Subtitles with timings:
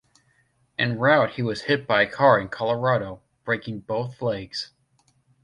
[0.79, 4.71] En route he was hit by a car in Colorado, breaking both legs.